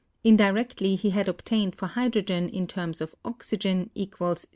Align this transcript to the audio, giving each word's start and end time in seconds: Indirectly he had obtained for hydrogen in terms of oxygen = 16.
Indirectly 0.23 0.95
he 0.95 1.11
had 1.11 1.27
obtained 1.27 1.75
for 1.75 1.85
hydrogen 1.85 2.49
in 2.49 2.65
terms 2.65 3.01
of 3.01 3.13
oxygen 3.23 3.91
= 3.93 3.95
16. 3.95 4.35